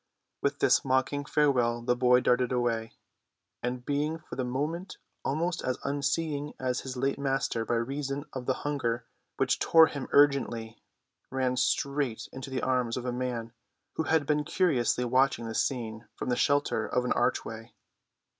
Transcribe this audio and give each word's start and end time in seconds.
With 0.41 0.57
this 0.57 0.83
mocking 0.83 1.25
farewell 1.25 1.83
the 1.83 1.95
boy 1.95 2.21
darted 2.21 2.51
away, 2.51 2.93
and, 3.61 3.85
being 3.85 4.17
for 4.17 4.35
the 4.35 4.43
moment 4.43 4.97
almost 5.23 5.61
as 5.63 5.77
unseeing 5.83 6.55
as 6.59 6.79
his 6.79 6.97
late 6.97 7.19
master 7.19 7.63
by 7.65 7.75
reason 7.75 8.25
of 8.33 8.47
the 8.47 8.55
hunger 8.65 9.05
which 9.37 9.59
tore 9.59 9.85
him 9.85 10.07
urgently, 10.11 10.81
ran 11.29 11.55
straight 11.55 12.27
into 12.33 12.49
the 12.49 12.63
arms 12.63 12.97
of 12.97 13.05
a 13.05 13.11
man 13.11 13.53
who 13.93 14.01
had 14.09 14.25
been 14.25 14.43
curiously 14.43 15.05
watching 15.05 15.47
the 15.47 15.53
scene 15.53 16.07
from 16.15 16.29
the 16.29 16.35
shelter 16.35 16.87
of 16.87 17.05
an 17.05 17.11
archway. 17.13 17.71